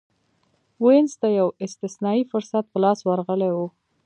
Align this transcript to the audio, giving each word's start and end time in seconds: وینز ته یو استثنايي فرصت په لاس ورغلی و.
وینز 0.85 1.13
ته 1.21 1.27
یو 1.39 1.47
استثنايي 1.65 2.23
فرصت 2.31 2.63
په 2.71 2.77
لاس 2.83 2.99
ورغلی 3.09 3.51
و. 3.53 3.57